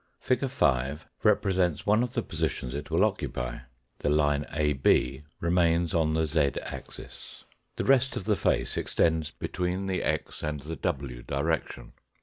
Fig. 0.19 0.49
5 0.49 1.05
represents 1.21 1.85
one 1.85 2.01
of 2.01 2.13
the 2.15 2.23
positions 2.23 2.73
it 2.73 2.89
will 2.89 3.05
occupy; 3.05 3.59
the 3.99 4.09
line 4.09 4.45
AB 4.51 5.21
remains 5.39 5.93
on 5.93 6.15
the 6.15 6.25
z 6.25 6.49
axis. 6.63 7.43
The 7.75 7.85
rest 7.85 8.15
of 8.17 8.23
the 8.25 8.35
face 8.35 8.77
extends 8.77 9.29
between 9.29 9.85
the 9.85 10.01
x 10.01 10.41
and 10.41 10.59
the 10.61 10.75
w 10.75 11.21
direction. 11.21 11.93